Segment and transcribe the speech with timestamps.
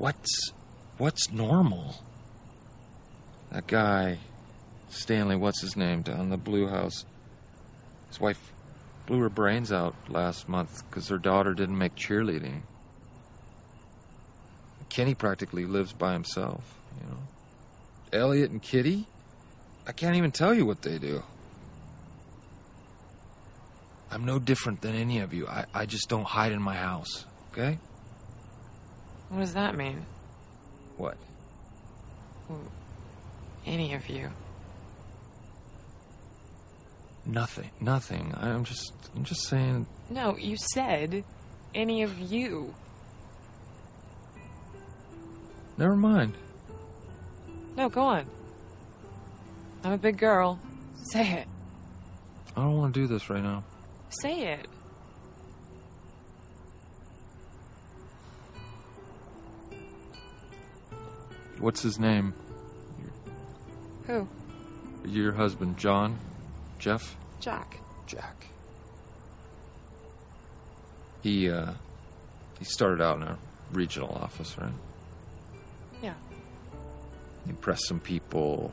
[0.00, 0.52] what's
[0.96, 2.02] what's normal?
[3.52, 4.18] That guy,
[4.88, 7.04] Stanley, what's his name, down the Blue House.
[8.08, 8.52] His wife
[9.06, 12.62] blew her brains out last month because her daughter didn't make cheerleading.
[14.88, 17.18] Kenny practically lives by himself, you know.
[18.12, 19.06] Elliot and Kitty,
[19.86, 21.22] I can't even tell you what they do.
[24.10, 25.46] I'm no different than any of you.
[25.46, 27.78] I, I just don't hide in my house, okay?
[29.30, 30.04] What does that mean?
[30.96, 31.16] What?
[33.66, 34.30] Any of you.
[37.24, 37.70] Nothing.
[37.80, 38.34] Nothing.
[38.36, 41.22] I'm just I'm just saying No, you said
[41.74, 42.74] any of you.
[45.78, 46.34] never mind.
[47.76, 48.26] No, go on.
[49.84, 50.58] I'm a big girl.
[51.12, 51.48] Say it.
[52.56, 53.62] I don't want to do this right now.
[54.10, 54.66] Say it.
[61.60, 62.32] What's his name?
[64.06, 64.26] Who?
[65.04, 66.18] Your husband, John?
[66.78, 67.16] Jeff?
[67.38, 67.78] Jack.
[68.06, 68.46] Jack.
[71.22, 71.72] He uh
[72.58, 73.38] he started out in a
[73.72, 74.72] regional office, right?
[76.02, 76.14] Yeah.
[77.44, 78.72] He impressed some people.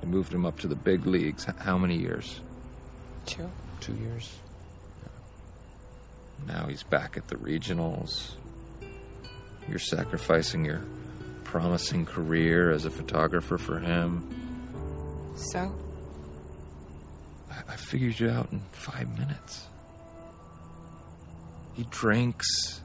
[0.00, 1.44] They moved him up to the big leagues.
[1.44, 2.40] How many years?
[3.26, 3.50] Two.
[3.80, 4.30] Two years.
[6.46, 8.32] Now he's back at the regionals.
[9.68, 10.82] You're sacrificing your
[11.48, 14.22] promising career as a photographer for him.
[15.34, 15.74] So?
[17.50, 19.66] I, I figured you out in five minutes.
[21.74, 22.82] He drinks.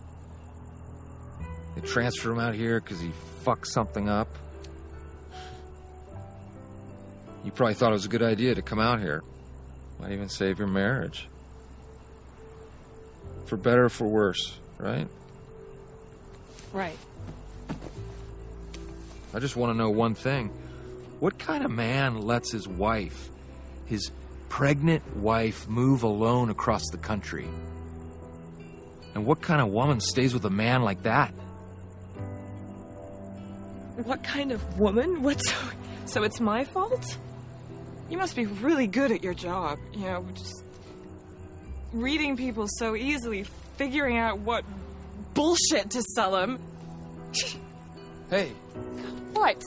[1.75, 3.11] They transfer him out here because he
[3.43, 4.29] fucked something up.
[7.43, 9.23] You probably thought it was a good idea to come out here.
[9.99, 11.27] Might even save your marriage.
[13.45, 15.07] For better or for worse, right?
[16.71, 16.97] Right.
[19.33, 20.49] I just want to know one thing.
[21.19, 23.29] What kind of man lets his wife,
[23.85, 24.11] his
[24.49, 27.47] pregnant wife, move alone across the country?
[29.15, 31.33] And what kind of woman stays with a man like that?
[34.03, 35.21] What kind of woman?
[35.23, 35.39] What?
[35.39, 35.55] So,
[36.05, 37.17] so it's my fault?
[38.09, 39.79] You must be really good at your job.
[39.93, 40.63] You know, just
[41.91, 43.45] reading people so easily,
[43.77, 44.65] figuring out what
[45.33, 46.59] bullshit to sell them.
[48.29, 48.51] Hey,
[49.43, 49.61] What?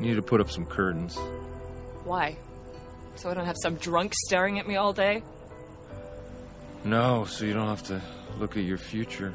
[0.00, 1.16] you need to put up some curtains.
[2.02, 2.36] Why?
[3.14, 5.22] So I don't have some drunk staring at me all day?
[6.82, 8.02] No, so you don't have to
[8.40, 9.32] look at your future.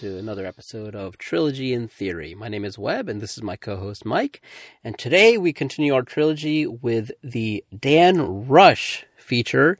[0.00, 2.34] To another episode of Trilogy in Theory.
[2.34, 4.40] My name is Webb, and this is my co host Mike.
[4.82, 9.78] And today we continue our trilogy with the Dan Rush feature,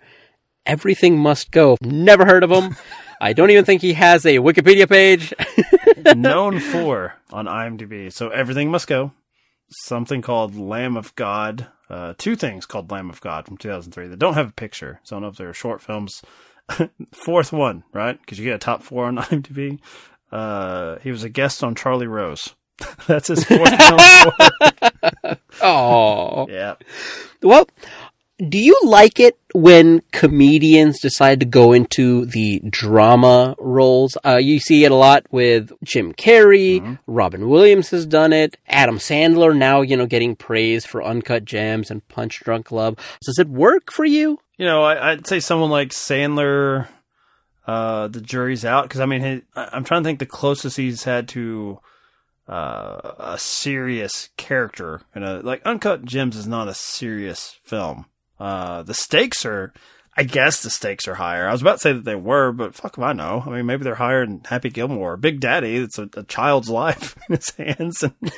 [0.66, 1.78] Everything Must Go.
[1.80, 2.76] Never heard of him.
[3.22, 5.32] I don't even think he has a Wikipedia page.
[6.14, 8.12] known for on IMDb.
[8.12, 9.12] So everything must go.
[9.70, 11.68] Something called Lamb of God.
[11.88, 15.00] Uh, two things called Lamb of God from 2003 that don't have a picture.
[15.02, 16.20] So I don't know if they're short films.
[17.12, 18.18] Fourth one, right?
[18.20, 19.80] Because you get a top four on IMDb.
[20.30, 22.54] Uh, he was a guest on Charlie Rose.
[23.06, 25.36] That's his fourth film.
[25.62, 26.46] Oh.
[26.50, 26.74] Yeah.
[27.42, 27.68] Well,
[28.48, 34.16] do you like it when comedians decide to go into the drama roles?
[34.24, 36.98] Uh, you see it a lot with Jim Carrey.
[37.06, 38.56] Robin Williams has done it.
[38.66, 42.96] Adam Sandler now, you know, getting praise for Uncut Gems and Punch Drunk Love.
[43.22, 44.38] Does it work for you?
[44.56, 46.88] You know, I, I'd say someone like Sandler,
[47.66, 48.84] uh, the jury's out.
[48.84, 51.78] Because, I mean, I- I'm trying to think the closest he's had to
[52.48, 55.02] uh, a serious character.
[55.14, 58.06] And like, Uncut Gems is not a serious film.
[58.38, 59.72] Uh, the stakes are
[60.16, 61.48] I guess the stakes are higher.
[61.48, 63.42] I was about to say that they were, but fuck if I know.
[63.46, 65.76] I mean, maybe they're higher than Happy Gilmore, Big Daddy.
[65.76, 68.14] It's a, a child's life in his hands, and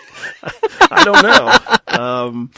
[0.91, 1.99] I don't know.
[1.99, 2.51] Um,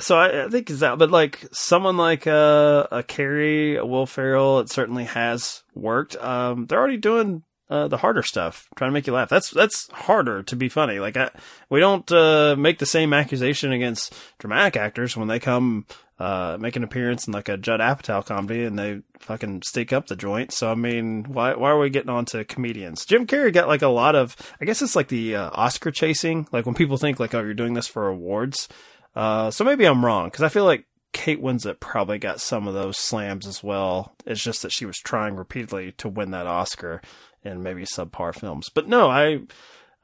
[0.00, 4.06] so I, I think it's that, but like someone like uh, a Carrey, a Will
[4.06, 6.16] Ferrell, it certainly has worked.
[6.16, 9.28] Um, they're already doing uh, the harder stuff, trying to make you laugh.
[9.28, 10.98] That's that's harder to be funny.
[10.98, 11.30] Like I,
[11.68, 15.86] we don't uh, make the same accusation against dramatic actors when they come
[16.18, 20.06] uh, make an appearance in like a Judd Apatow comedy and they fucking stick up
[20.06, 20.52] the joint.
[20.52, 23.06] So I mean, why why are we getting on to comedians?
[23.06, 24.36] Jim Carrey got like a lot of.
[24.60, 26.48] I guess it's like the uh, Oscar chasing.
[26.52, 28.68] Like when people think like, oh, you're doing this for awards.
[29.14, 32.74] Uh, so maybe I'm wrong because I feel like Kate Winslet probably got some of
[32.74, 34.14] those slams as well.
[34.26, 37.00] It's just that she was trying repeatedly to win that Oscar
[37.42, 38.68] in maybe subpar films.
[38.68, 39.36] But no, I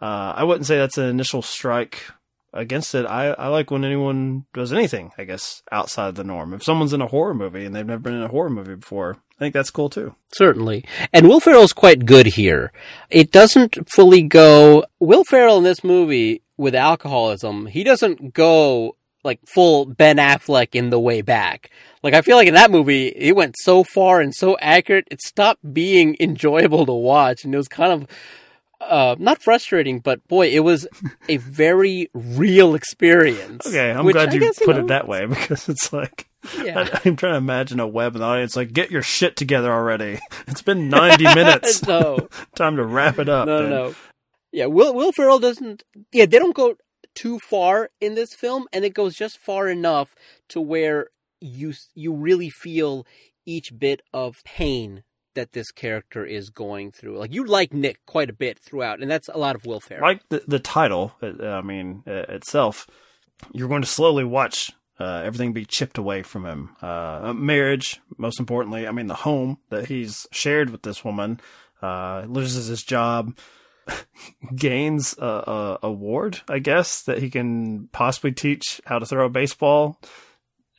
[0.01, 2.03] uh, I wouldn't say that's an initial strike
[2.53, 3.07] against it.
[3.07, 6.53] I, I like when anyone does anything, I guess, outside the norm.
[6.55, 9.19] If someone's in a horror movie and they've never been in a horror movie before,
[9.37, 10.15] I think that's cool too.
[10.33, 10.85] Certainly.
[11.13, 12.73] And Will Ferrell's quite good here.
[13.11, 19.41] It doesn't fully go, Will Ferrell in this movie with alcoholism, he doesn't go like
[19.45, 21.71] full Ben Affleck in the way back.
[22.03, 25.21] Like I feel like in that movie, it went so far and so accurate, it
[25.21, 28.09] stopped being enjoyable to watch, and it was kind of
[28.81, 30.87] uh, not frustrating, but boy, it was
[31.29, 33.67] a very real experience.
[33.67, 36.29] Okay, I'm glad you guess, put you know, it that way because it's like
[36.63, 36.89] yeah.
[36.93, 39.73] I, am trying to imagine a Webb in the audience like, get your shit together
[39.73, 40.19] already.
[40.49, 41.87] It's been 90 minutes.
[41.87, 43.47] no, time to wrap it up.
[43.47, 43.95] No, no, no.
[44.53, 45.83] Yeah, Will Will Ferrell doesn't.
[46.13, 46.77] Yeah, they don't go
[47.15, 50.15] too far in this film, and it goes just far enough
[50.51, 51.09] to where
[51.41, 53.07] you you really feel
[53.45, 55.03] each bit of pain
[55.35, 57.19] that this character is going through.
[57.19, 60.03] Like you like Nick quite a bit throughout, and that's a lot of Will Ferrell.
[60.03, 62.89] Like the the title, uh, I mean uh, itself,
[63.53, 66.77] you're going to slowly watch uh, everything be chipped away from him.
[66.81, 71.41] Uh, marriage, most importantly, I mean the home that he's shared with this woman,
[71.83, 73.37] uh, loses his job,
[74.57, 79.31] gains a, a award, I guess, that he can possibly teach how to throw a
[79.31, 80.01] baseball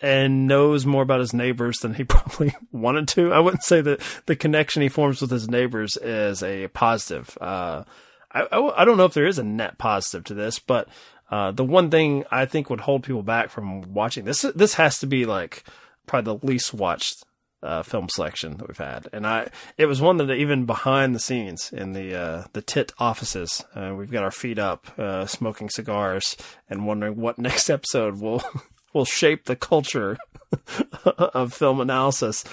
[0.02, 3.34] and knows more about his neighbors than he probably wanted to.
[3.34, 7.38] I wouldn't say that the connection he forms with his neighbors is a positive.
[7.40, 7.84] Uh,
[8.32, 10.90] I, I, I, don't know if there is a net positive to this, but
[11.30, 15.00] uh, the one thing I think would hold people back from watching this, this has
[15.00, 15.64] to be like
[16.06, 17.24] probably the least watched
[17.64, 21.20] uh, film selection that we've had, and I it was one that even behind the
[21.20, 25.70] scenes in the uh, the tit offices, uh, we've got our feet up, uh, smoking
[25.70, 26.38] cigars,
[26.70, 28.44] and wondering what next episode will
[28.94, 30.18] will shape the culture
[31.06, 32.44] of film analysis.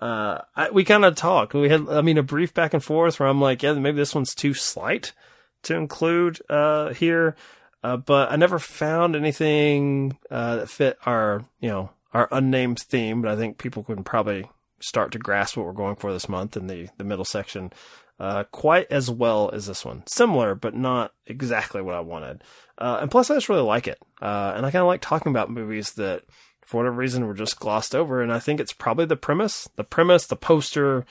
[0.00, 1.54] Uh, I, we kind of talked.
[1.54, 4.14] We had, I mean, a brief back and forth where I'm like, yeah, maybe this
[4.14, 5.12] one's too slight
[5.64, 7.36] to include uh, here.
[7.84, 13.22] Uh, but I never found anything uh, that fit our, you know, our unnamed theme.
[13.22, 14.50] But I think people can probably
[14.80, 17.70] start to grasp what we're going for this month in the the middle section
[18.18, 20.04] uh, quite as well as this one.
[20.06, 22.42] Similar, but not exactly what I wanted.
[22.78, 23.98] Uh, and plus, I just really like it.
[24.20, 26.22] Uh, and I kind of like talking about movies that,
[26.64, 28.22] for whatever reason, were just glossed over.
[28.22, 31.04] And I think it's probably the premise, the premise, the poster,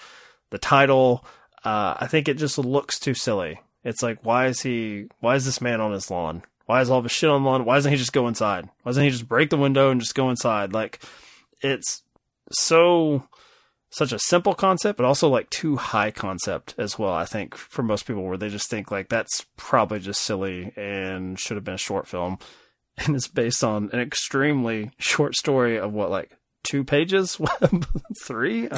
[0.50, 1.26] the title.
[1.64, 3.60] Uh, I think it just looks too silly.
[3.84, 5.08] It's like, why is he?
[5.20, 6.44] Why is this man on his lawn?
[6.66, 7.66] Why is all of his shit on the lawn?
[7.66, 8.66] Why doesn't he just go inside?
[8.84, 10.74] Why doesn't he just break the window and just go inside?
[10.74, 11.04] Like,
[11.62, 12.04] it's
[12.52, 13.28] so
[13.90, 17.14] such a simple concept, but also like too high concept as well.
[17.14, 21.40] I think for most people, where they just think like that's probably just silly and
[21.40, 22.40] should have been a short film,
[22.98, 26.32] and it's based on an extremely short story of what like
[26.64, 27.40] two pages,
[28.18, 28.70] three.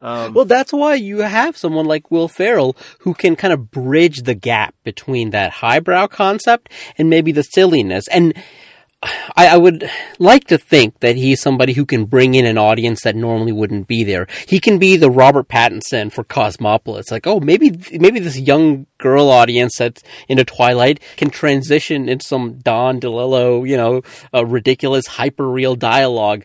[0.00, 4.22] Um, well, that's why you have someone like Will Ferrell who can kind of bridge
[4.22, 8.06] the gap between that highbrow concept and maybe the silliness.
[8.08, 8.34] And
[9.38, 13.02] I, I, would like to think that he's somebody who can bring in an audience
[13.02, 14.26] that normally wouldn't be there.
[14.48, 17.12] He can be the Robert Pattinson for Cosmopolis.
[17.12, 22.58] Like, oh, maybe maybe this young girl audience that's into Twilight can transition into some
[22.58, 24.02] Don DeLillo, you know,
[24.44, 26.44] ridiculous hyper real dialogue.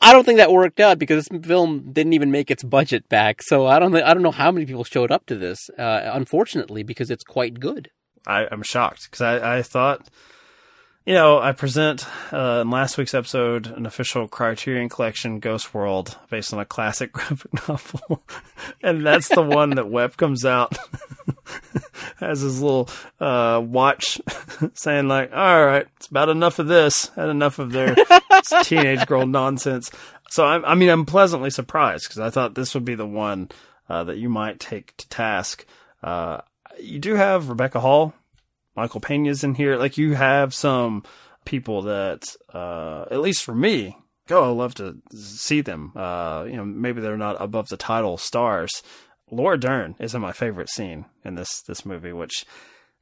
[0.00, 3.42] I don't think that worked out because this film didn't even make its budget back.
[3.42, 5.68] So I don't I don't know how many people showed up to this.
[5.76, 7.90] Uh, unfortunately, because it's quite good.
[8.24, 10.08] I, am shocked because I, I thought
[11.06, 16.16] you know, I present uh, in last week's episode an official Criterion Collection Ghost World
[16.30, 18.22] based on a classic graphic novel,
[18.82, 20.74] and that's the one that Webb comes out
[22.16, 22.88] has his little
[23.20, 24.18] uh, watch
[24.74, 27.08] saying like, "All right, it's about enough of this.
[27.08, 27.94] Had enough of their
[28.62, 29.90] teenage girl nonsense."
[30.30, 33.50] So I, I mean, I'm pleasantly surprised because I thought this would be the one
[33.90, 35.66] uh, that you might take to task.
[36.02, 36.40] Uh,
[36.80, 38.14] you do have Rebecca Hall
[38.76, 39.76] Michael Pena's in here.
[39.76, 41.04] Like you have some
[41.44, 43.96] people that, uh, at least for me,
[44.30, 45.92] oh, I love to see them.
[45.94, 48.82] Uh, you know, maybe they're not above the title stars.
[49.30, 52.44] Laura Dern isn't my favorite scene in this this movie, which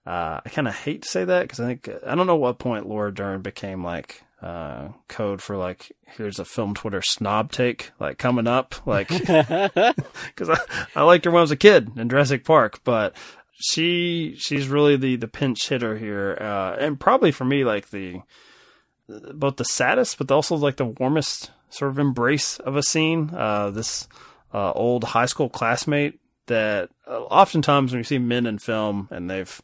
[0.06, 2.58] uh, I kind of hate to say that because I think I don't know what
[2.58, 7.92] point Laura Dern became like uh, code for like here's a film Twitter snob take
[8.00, 10.58] like coming up like because I,
[10.96, 13.14] I liked her when I was a kid in Jurassic Park, but
[13.54, 18.20] she she's really the the pinch hitter here, uh, and probably for me like the
[19.34, 23.30] both the saddest but also like the warmest sort of embrace of a scene.
[23.32, 24.08] Uh, this
[24.52, 29.30] uh, old high school classmate that uh, oftentimes when you see men in film and
[29.30, 29.62] they've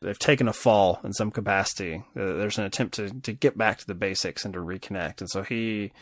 [0.00, 3.78] they've taken a fall in some capacity, uh, there's an attempt to to get back
[3.78, 5.92] to the basics and to reconnect, and so he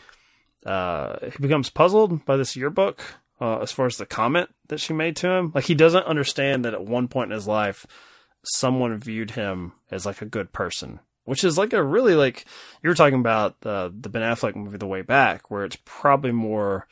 [0.65, 3.01] uh, he becomes puzzled by this yearbook
[3.39, 5.51] uh, as far as the comment that she made to him.
[5.53, 7.85] Like he doesn't understand that at one point in his life,
[8.43, 12.45] someone viewed him as like a good person, which is like a really like
[12.81, 16.31] you were talking about uh, the Ben Affleck movie The Way Back, where it's probably
[16.31, 16.87] more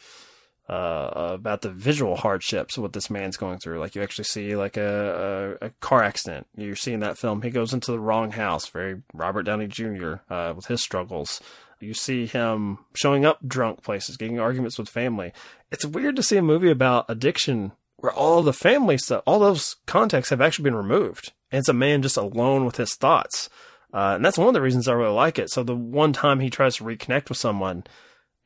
[0.71, 3.79] uh, about the visual hardships of what this man's going through.
[3.79, 6.48] Like you actually see like a, a, a, car accident.
[6.55, 7.41] You're seeing that film.
[7.41, 8.69] He goes into the wrong house.
[8.69, 10.15] Very Robert Downey Jr.
[10.29, 11.41] Uh, with his struggles.
[11.81, 15.33] You see him showing up drunk places, getting arguments with family.
[15.71, 19.75] It's weird to see a movie about addiction where all the family stuff, all those
[19.85, 21.33] contexts have actually been removed.
[21.51, 23.50] And it's a man just alone with his thoughts.
[23.93, 25.50] Uh, and that's one of the reasons I really like it.
[25.50, 27.83] So the one time he tries to reconnect with someone,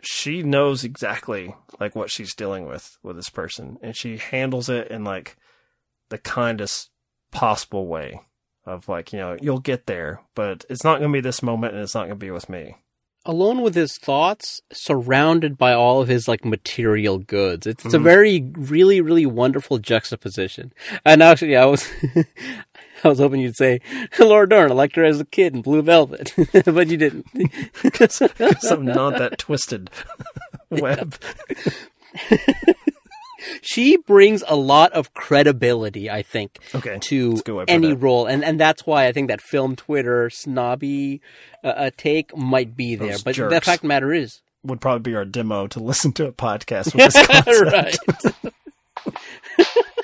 [0.01, 4.89] she knows exactly like what she's dealing with with this person and she handles it
[4.89, 5.35] in like
[6.09, 6.89] the kindest
[7.31, 8.21] possible way
[8.65, 11.73] of like you know you'll get there but it's not going to be this moment
[11.73, 12.75] and it's not going to be with me
[13.25, 17.99] alone with his thoughts surrounded by all of his like material goods it's, it's Mhm.
[17.99, 20.71] a very really really wonderful juxtaposition
[21.03, 21.89] and actually i was
[23.03, 23.81] I was hoping you'd say,
[24.19, 26.33] Laura Dern, I liked her as a kid in Blue Velvet,
[26.65, 27.27] but you didn't.
[28.61, 29.91] some not that twisted
[30.71, 31.13] Webb
[33.61, 37.65] she brings a lot of credibility, I think, okay to That's a good way to
[37.65, 41.21] put any role, and and that's why I think that film Twitter snobby
[41.63, 43.11] uh, uh, take might be there.
[43.11, 46.11] Those but the fact of the matter is, would probably be our demo to listen
[46.13, 47.71] to a podcast with this concept.
[47.71, 48.53] right?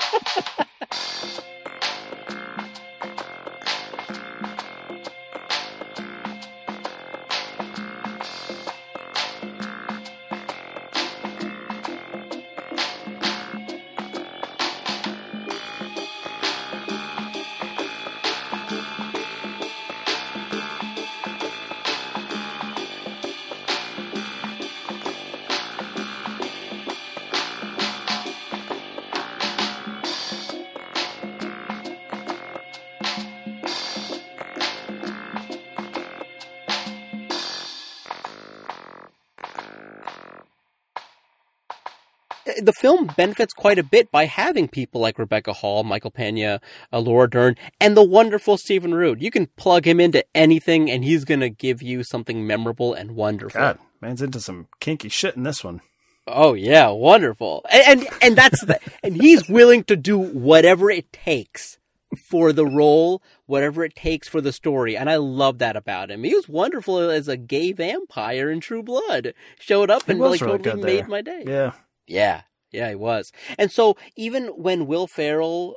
[42.61, 46.99] the film benefits quite a bit by having people like Rebecca Hall, Michael Pena, uh,
[46.99, 49.21] Laura Dern, and the wonderful Stephen Root.
[49.21, 53.11] You can plug him into anything, and he's going to give you something memorable and
[53.11, 53.59] wonderful.
[53.59, 55.81] God, man's into some kinky shit in this one.
[56.27, 57.65] Oh yeah, wonderful.
[57.71, 61.77] And and, and that's the, and he's willing to do whatever it takes
[62.17, 64.97] for the role, whatever it takes for the story.
[64.97, 66.23] And I love that about him.
[66.23, 69.33] He was wonderful as a gay vampire in True Blood.
[69.59, 71.07] Showed up and like really totally made there.
[71.07, 71.43] my day.
[71.47, 71.73] Yeah,
[72.11, 72.41] Yeah,
[72.71, 73.31] yeah, he was.
[73.57, 75.75] And so even when Will Ferrell,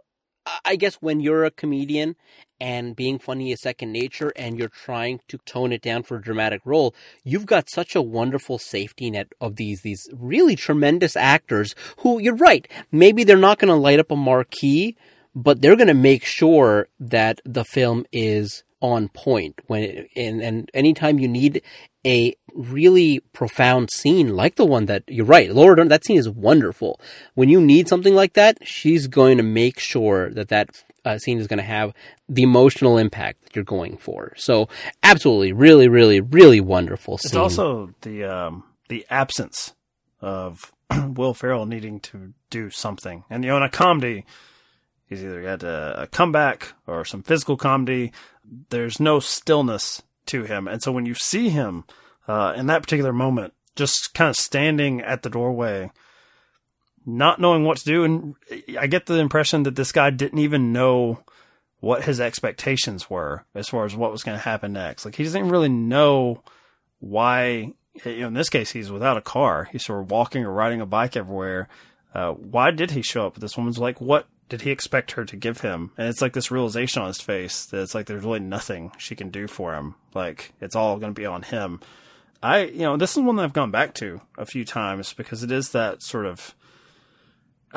[0.64, 2.16] I- guess when you're a comedian
[2.60, 6.22] and being funny is second nature and you're trying to tone it down for a
[6.22, 11.74] dramatic role, you've got such a wonderful safety net of these, these really tremendous actors
[11.98, 14.96] who, you're right, maybe they're not going to light up a marquee,
[15.34, 20.42] but they're going to make sure that the film is on point when it, and
[20.42, 21.62] and anytime you need
[22.06, 26.28] a really profound scene like the one that you're right Laura Dern that scene is
[26.28, 27.00] wonderful.
[27.34, 30.70] When you need something like that she's going to make sure that that
[31.04, 31.92] uh, scene is going to have
[32.28, 34.32] the emotional impact that you're going for.
[34.36, 34.68] So
[35.02, 37.30] absolutely really really really wonderful scene.
[37.30, 39.74] it's also the um, the absence
[40.20, 40.72] of
[41.14, 44.24] Will Ferrell needing to do something, and you know, in a comedy,
[45.06, 48.12] he's either got a, a comeback or some physical comedy.
[48.70, 51.84] There's no stillness to him, and so when you see him
[52.28, 55.90] uh, in that particular moment, just kind of standing at the doorway,
[57.06, 58.34] not knowing what to do, and
[58.78, 61.20] I get the impression that this guy didn't even know
[61.80, 65.04] what his expectations were as far as what was going to happen next.
[65.04, 66.42] Like he doesn't really know
[67.00, 67.74] why.
[68.04, 69.68] In this case, he's without a car.
[69.70, 71.68] He's sort of walking or riding a bike everywhere.
[72.14, 73.36] Uh, why did he show up?
[73.36, 75.90] This woman's like, what did he expect her to give him?
[75.96, 79.16] And it's like this realization on his face that it's like there's really nothing she
[79.16, 79.94] can do for him.
[80.14, 81.80] Like it's all going to be on him.
[82.42, 85.42] I, you know, this is one that I've gone back to a few times because
[85.42, 86.54] it is that sort of.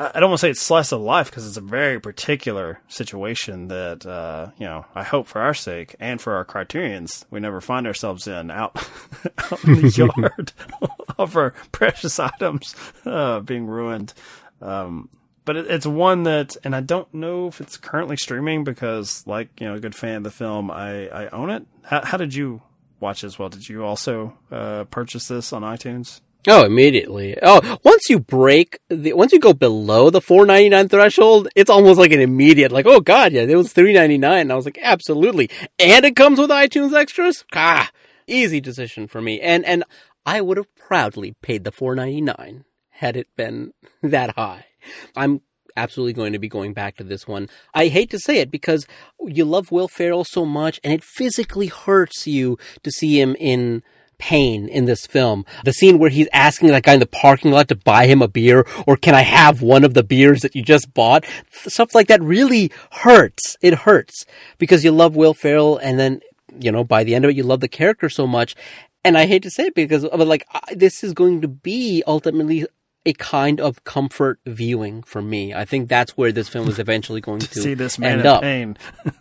[0.00, 3.66] I don't want to say it's slice of life because it's a very particular situation
[3.66, 7.60] that, uh, you know, I hope for our sake and for our criterions, we never
[7.60, 8.76] find ourselves in out,
[9.50, 10.52] out in the yard
[11.18, 14.14] of our precious items uh, being ruined.
[14.62, 15.08] Um,
[15.48, 19.48] but it, it's one that, and I don't know if it's currently streaming because, like,
[19.58, 21.66] you know, a good fan of the film, I, I own it.
[21.84, 22.60] How, how did you
[23.00, 23.48] watch as well?
[23.48, 26.20] Did you also uh, purchase this on iTunes?
[26.46, 27.34] Oh, immediately.
[27.40, 31.70] Oh, once you break the, once you go below the four ninety nine threshold, it's
[31.70, 34.42] almost like an immediate, like, oh god, yeah, it was three ninety nine.
[34.42, 35.48] And I was like, absolutely.
[35.78, 37.46] And it comes with iTunes extras?
[37.54, 37.90] Ah,
[38.26, 39.40] easy decision for me.
[39.40, 39.82] And, and
[40.26, 44.66] I would have proudly paid the four ninety nine had it been that high.
[45.16, 45.42] I'm
[45.76, 47.48] absolutely going to be going back to this one.
[47.72, 48.86] I hate to say it because
[49.20, 53.82] you love Will Ferrell so much and it physically hurts you to see him in
[54.18, 55.46] pain in this film.
[55.64, 58.28] The scene where he's asking that guy in the parking lot to buy him a
[58.28, 61.24] beer or can I have one of the beers that you just bought?
[61.50, 63.56] Stuff like that really hurts.
[63.62, 64.26] It hurts
[64.58, 66.20] because you love Will Ferrell and then,
[66.58, 68.56] you know, by the end of it, you love the character so much.
[69.04, 72.66] And I hate to say it because, but like, this is going to be ultimately
[73.06, 75.54] a kind of comfort viewing for me.
[75.54, 78.26] I think that's where this film is eventually going to see this man end in
[78.26, 78.42] up.
[78.42, 78.76] pain.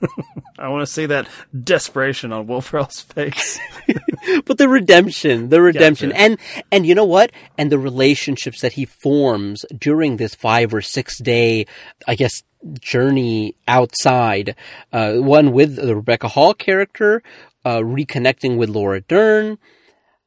[0.60, 1.28] I want to see that
[1.64, 3.60] desperation on Will Ferrell's face.
[4.46, 6.22] but the redemption, the redemption, Gotcha.
[6.22, 6.38] and
[6.72, 7.32] and you know what?
[7.58, 11.68] And the relationships that he forms during this five or six day,
[12.08, 12.42] I guess,
[12.80, 14.56] journey outside.
[14.92, 17.22] Uh, one with the Rebecca Hall character,
[17.64, 19.58] uh, reconnecting with Laura Dern,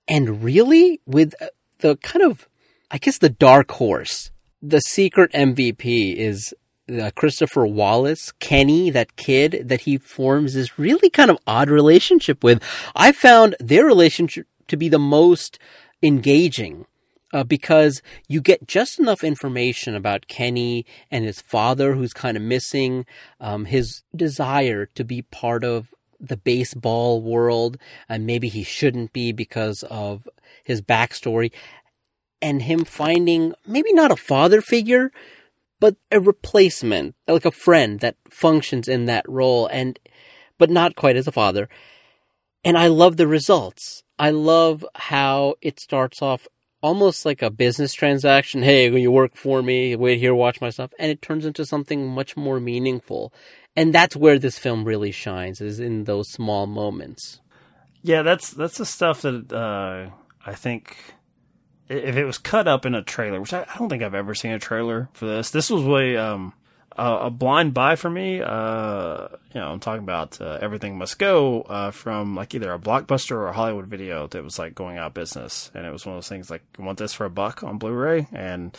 [0.07, 1.35] and really with
[1.79, 2.49] the kind of,
[2.91, 4.31] I guess, the dark horse.
[4.63, 6.55] The secret MVP is
[6.91, 12.43] uh, Christopher Wallace, Kenny, that kid that he forms this really kind of odd relationship
[12.43, 12.63] with.
[12.95, 15.59] I found their relationship to be the most
[16.03, 16.87] engaging
[17.33, 22.43] uh, because you get just enough information about Kenny and his father, who's kind of
[22.43, 23.07] missing,
[23.41, 27.79] um, his desire to be part of the baseball world,
[28.09, 30.29] and maybe he shouldn't be because of
[30.65, 31.51] his backstory,
[32.43, 35.13] and him finding maybe not a father figure,
[35.79, 39.99] but a replacement, like a friend that functions in that role, and
[40.59, 41.69] but not quite as a father.
[42.65, 44.03] And I love the results.
[44.19, 46.47] I love how it starts off
[46.83, 48.63] almost like a business transaction.
[48.63, 49.97] Hey, will you work for me?
[49.97, 50.93] Wait here, watch my stuff.
[50.99, 53.33] And it turns into something much more meaningful.
[53.77, 57.41] And that's where this film really shines, is in those small moments.
[58.03, 60.11] yeah, that's that's the stuff that uh,
[60.45, 60.97] I think
[61.91, 64.35] if it was cut up in a trailer, which I, I don't think I've ever
[64.35, 65.51] seen a trailer for this.
[65.51, 66.53] This was way um,
[66.97, 68.41] a, a blind buy for me.
[68.41, 72.79] Uh, you know, I'm talking about uh, everything must go uh, from like either a
[72.79, 76.07] blockbuster or a Hollywood video that was like going out of business, and it was
[76.07, 78.77] one of those things like, you want this for a buck on Blu-ray, and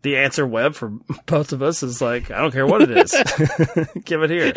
[0.00, 0.88] the answer Webb for
[1.26, 3.10] both of us is like, I don't care what it is,
[4.04, 4.54] give it here.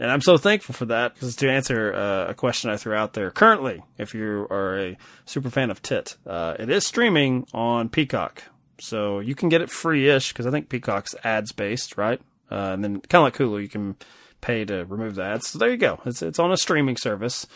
[0.00, 3.14] And I'm so thankful for that because to answer uh, a question I threw out
[3.14, 7.88] there currently, if you are a super fan of Tit, uh, it is streaming on
[7.88, 8.44] Peacock.
[8.80, 12.20] So you can get it free ish because I think Peacock's ads based, right?
[12.50, 13.96] Uh, and then kind of like Hulu, you can
[14.40, 15.48] pay to remove the ads.
[15.48, 16.00] So there you go.
[16.04, 17.46] It's, it's on a streaming service.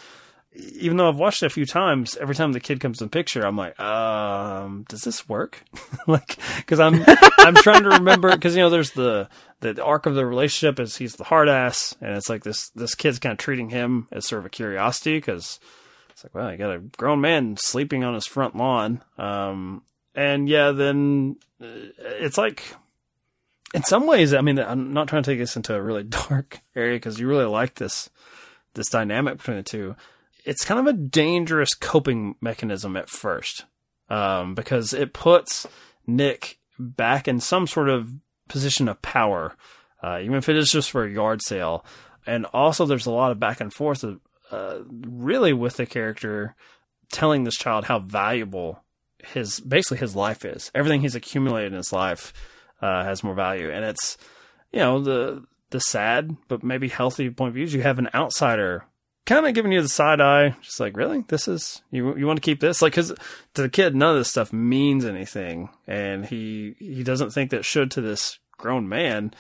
[0.55, 3.11] Even though I've watched it a few times, every time the kid comes in the
[3.11, 5.65] picture, I'm like, um, does this work?
[6.07, 6.37] like,
[6.67, 7.03] cause I'm,
[7.39, 10.97] I'm trying to remember, cause you know, there's the, the, arc of the relationship is
[10.97, 14.27] he's the hard ass and it's like this, this kid's kind of treating him as
[14.27, 15.59] sort of a curiosity cause
[16.11, 19.03] it's like, well, you got a grown man sleeping on his front lawn.
[19.19, 19.83] Um,
[20.15, 21.67] and yeah, then uh,
[21.99, 22.63] it's like,
[23.75, 26.61] in some ways, I mean, I'm not trying to take this into a really dark
[26.77, 28.11] area because you really like this,
[28.75, 29.97] this dynamic between the two.
[30.45, 33.65] It's kind of a dangerous coping mechanism at first,
[34.09, 35.67] um, because it puts
[36.07, 38.13] Nick back in some sort of
[38.49, 39.57] position of power,
[40.03, 41.85] uh, even if it is just for a yard sale.
[42.27, 46.55] And also, there's a lot of back and forth, of, uh, really, with the character
[47.13, 48.83] telling this child how valuable
[49.23, 50.71] his basically his life is.
[50.75, 52.33] Everything he's accumulated in his life
[52.81, 54.19] uh, has more value, and it's
[54.73, 58.11] you know the the sad but maybe healthy point of view is you have an
[58.15, 58.85] outsider
[59.27, 62.37] kind of giving you the side eye, just like really this is you you want
[62.37, 63.13] to keep this like because
[63.55, 67.65] to the kid none of this stuff means anything, and he he doesn't think that
[67.65, 69.33] should to this grown man.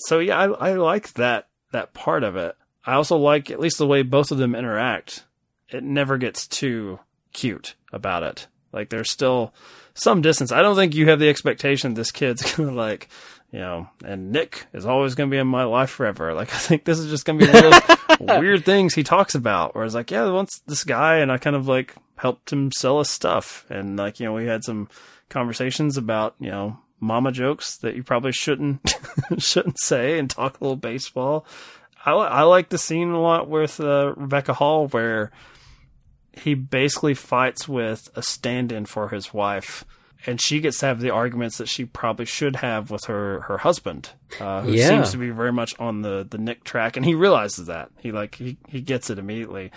[0.00, 2.56] So yeah, I I like that that part of it.
[2.84, 5.24] I also like at least the way both of them interact.
[5.68, 7.00] It never gets too
[7.32, 8.46] cute about it.
[8.72, 9.52] Like there's still
[9.94, 10.52] some distance.
[10.52, 13.08] I don't think you have the expectation this kid's gonna like
[13.50, 16.34] you know, and Nick is always going to be in my life forever.
[16.38, 19.02] Like, I think this is just going to be one of those weird things he
[19.02, 22.52] talks about where it's like, yeah, once this guy and I kind of like helped
[22.52, 23.66] him sell us stuff.
[23.70, 24.88] And like, you know, we had some
[25.30, 28.94] conversations about, you know, mama jokes that you probably shouldn't,
[29.38, 31.44] shouldn't say and talk a little baseball.
[32.04, 35.32] I, I like the scene a lot with uh, Rebecca Hall where
[36.32, 39.84] he basically fights with a stand-in for his wife
[40.26, 43.58] and she gets to have the arguments that she probably should have with her her
[43.58, 44.88] husband, uh, who Yeah.
[44.88, 48.12] seems to be very much on the the Nick track, and he realizes that he
[48.12, 49.70] like he he gets it immediately.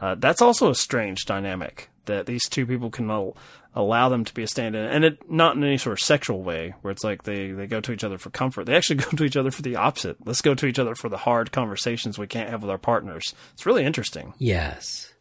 [0.00, 3.36] Uh, that's also a strange dynamic that these two people can al-
[3.74, 6.72] allow them to be a stand-in, and it not in any sort of sexual way
[6.80, 8.64] where it's like they they go to each other for comfort.
[8.64, 10.16] They actually go to each other for the opposite.
[10.24, 13.34] Let's go to each other for the hard conversations we can't have with our partners.
[13.54, 14.32] It's really interesting.
[14.38, 15.12] Yes,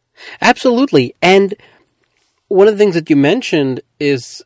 [0.41, 1.15] absolutely.
[1.21, 1.55] And
[2.47, 4.43] one of the things that you mentioned is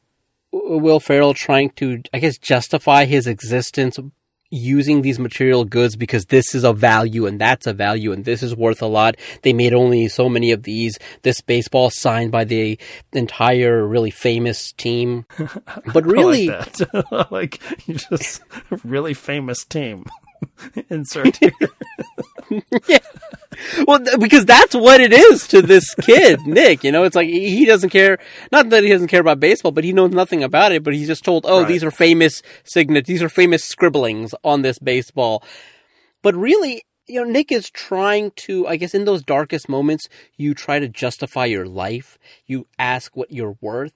[0.51, 3.97] Will Ferrell trying to, I guess, justify his existence
[4.51, 8.43] using these material goods because this is a value and that's a value and this
[8.43, 9.15] is worth a lot.
[9.43, 10.99] They made only so many of these.
[11.21, 12.77] This baseball signed by the
[13.13, 15.25] entire really famous team.
[15.93, 18.41] But really, like like you just
[18.83, 20.05] really famous team.
[20.89, 21.51] Insert here.
[22.87, 22.97] Yeah.
[23.87, 26.83] Well, th- because that's what it is to this kid, Nick.
[26.83, 28.17] You know, it's like he doesn't care.
[28.51, 30.83] Not that he doesn't care about baseball, but he knows nothing about it.
[30.83, 31.67] But he's just told, "Oh, Right.
[31.69, 33.05] these are famous signet.
[33.05, 35.43] These are famous scribblings on this baseball."
[36.21, 38.67] But really, you know, Nick is trying to.
[38.67, 42.17] I guess in those darkest moments, you try to justify your life.
[42.47, 43.93] You ask what you're worth.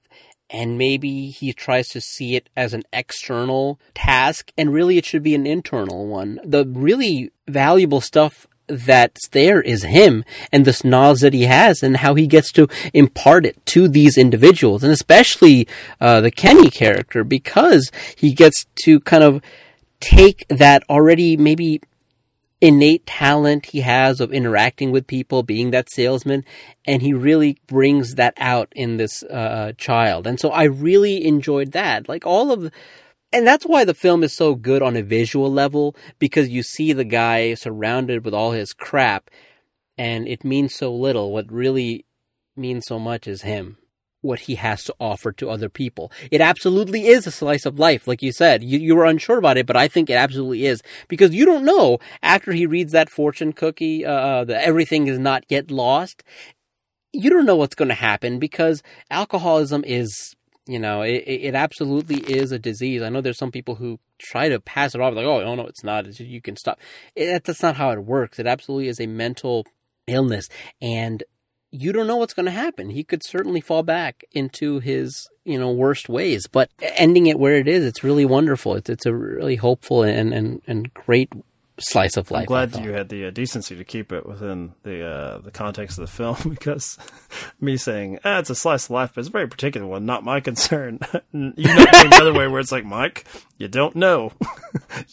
[0.49, 5.23] And maybe he tries to see it as an external task, and really it should
[5.23, 6.39] be an internal one.
[6.43, 11.97] The really valuable stuff that's there is him and this knowledge that he has and
[11.97, 15.67] how he gets to impart it to these individuals and especially
[16.01, 19.41] uh, the Kenny character because he gets to kind of
[19.99, 21.81] take that already maybe
[22.65, 26.43] innate talent he has of interacting with people, being that salesman,
[26.85, 30.25] and he really brings that out in this uh, child.
[30.25, 32.09] And so I really enjoyed that.
[32.09, 32.71] Like all of,
[33.31, 36.91] and that's why the film is so good on a visual level because you see
[36.91, 39.29] the guy surrounded with all his crap,
[39.95, 41.31] and it means so little.
[41.31, 42.07] What really
[42.55, 43.77] means so much is him.
[44.25, 46.11] What he has to offer to other people.
[46.31, 48.63] It absolutely is a slice of life, like you said.
[48.63, 51.63] You, you were unsure about it, but I think it absolutely is because you don't
[51.63, 56.23] know after he reads that fortune cookie, uh, that everything is not yet lost.
[57.13, 60.35] You don't know what's going to happen because alcoholism is,
[60.65, 63.01] you know, it, it it absolutely is a disease.
[63.01, 65.67] I know there's some people who try to pass it off like, oh, no, no,
[65.67, 66.07] it's not.
[66.07, 66.79] It's, you can stop.
[67.15, 68.39] It, that's not how it works.
[68.39, 69.65] It absolutely is a mental
[70.07, 70.49] illness,
[70.81, 71.23] and
[71.75, 72.89] you don't know what's going to happen.
[72.89, 76.47] He could certainly fall back into his, you know, worst ways.
[76.47, 78.75] But ending it where it is, it's really wonderful.
[78.75, 81.31] It's it's a really hopeful and and, and great
[81.77, 82.41] slice of life.
[82.41, 85.97] I'm glad you had the uh, decency to keep it within the uh, the context
[85.97, 86.97] of the film because
[87.59, 90.23] me saying ah, it's a slice of life, but it's a very particular one, not
[90.23, 90.99] my concern.
[91.33, 93.25] you know, the other way where it's like, Mike,
[93.57, 94.31] you don't know,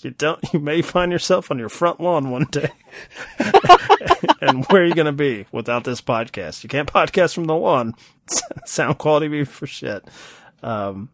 [0.03, 2.71] you don't, you may find yourself on your front lawn one day,
[4.41, 6.63] and where are you going to be without this podcast?
[6.63, 7.95] You can't podcast from the lawn.
[8.67, 10.09] Sound quality be for shit.
[10.63, 11.09] Um,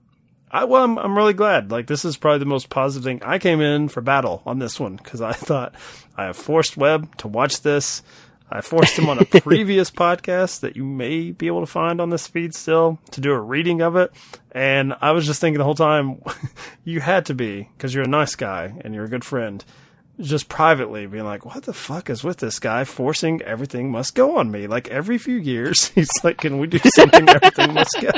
[0.51, 1.71] I well, I'm, I'm really glad.
[1.71, 3.23] Like this is probably the most positive thing.
[3.23, 5.75] I came in for battle on this one because I thought
[6.17, 8.03] I have forced Webb to watch this.
[8.51, 12.11] I forced him on a previous podcast that you may be able to find on
[12.11, 14.11] this feed still to do a reading of it.
[14.53, 16.23] And I was just thinking the whole time,
[16.85, 19.63] you had to be because you're a nice guy and you're a good friend.
[20.19, 24.39] Just privately being like, what the fuck is with this guy forcing everything must go
[24.39, 24.67] on me?
[24.67, 27.29] Like every few years, he's like, can we do something?
[27.29, 28.11] everything must go.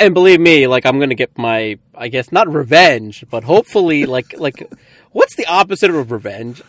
[0.00, 4.34] And believe me, like I'm gonna get my, I guess not revenge, but hopefully, like
[4.38, 4.68] like,
[5.12, 6.62] what's the opposite of revenge?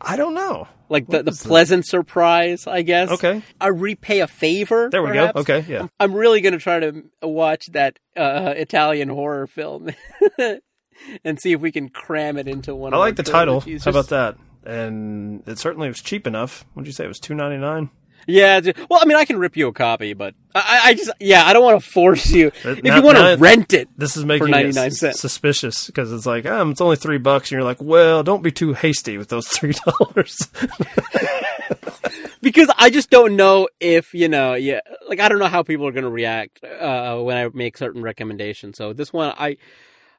[0.00, 0.68] I don't know.
[0.88, 1.48] Like the, the is that?
[1.48, 3.10] pleasant surprise, I guess.
[3.10, 3.42] Okay.
[3.60, 4.88] I repay a favor.
[4.90, 5.34] There we perhaps.
[5.34, 5.40] go.
[5.40, 5.88] Okay, yeah.
[5.98, 9.90] I'm really gonna try to watch that uh, Italian horror film.
[11.24, 12.94] and see if we can cram it into one.
[12.94, 13.60] I like the title.
[13.60, 14.36] How about that?
[14.64, 16.64] And it certainly was cheap enough.
[16.74, 17.04] What'd you say?
[17.04, 17.90] It was two ninety nine.
[18.26, 18.60] Yeah.
[18.90, 21.52] Well, I mean, I can rip you a copy, but I, I just yeah, I
[21.52, 22.48] don't want to force you.
[22.64, 25.20] If now- you want to rent it, This is making For 99 cents.
[25.20, 28.50] suspicious because it's like, um, it's only three bucks, and you're like, well, don't be
[28.50, 30.48] too hasty with those three dollars.
[32.42, 35.86] because I just don't know if you know, yeah, like I don't know how people
[35.86, 38.76] are going to react uh, when I make certain recommendations.
[38.76, 39.56] So this one, I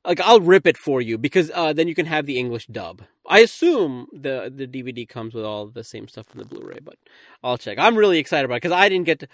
[0.05, 3.03] like I'll rip it for you because uh, then you can have the English dub.
[3.27, 6.95] I assume the the DVD comes with all the same stuff from the Blu-ray, but
[7.43, 7.77] I'll check.
[7.77, 9.27] I'm really excited about it because I didn't get to.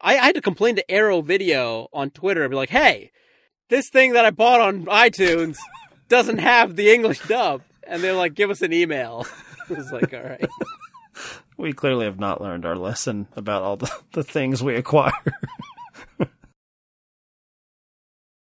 [0.00, 3.10] I, I had to complain to Arrow Video on Twitter and be like, "Hey,
[3.68, 5.58] this thing that I bought on iTunes
[6.08, 9.26] doesn't have the English dub," and they're like, "Give us an email."
[9.68, 10.48] I was like, "All right."
[11.56, 15.12] we clearly have not learned our lesson about all the, the things we acquire.